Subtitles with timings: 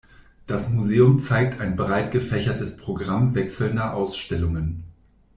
[0.47, 4.81] Das Museum zeigt ein breit gefächertes Programm wechselnder Ausstellungen.